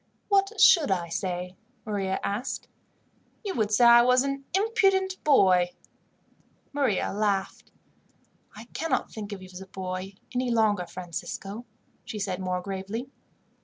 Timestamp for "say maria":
1.09-2.19